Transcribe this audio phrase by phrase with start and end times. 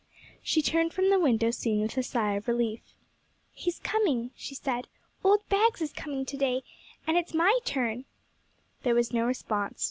[0.41, 2.81] She turned from the window soon with a sigh of relief.
[3.51, 4.87] 'He's coming,' she said,
[5.23, 6.25] 'old Bags is coming,
[7.05, 8.05] and it's my turn to day.'
[8.81, 9.79] There was no response.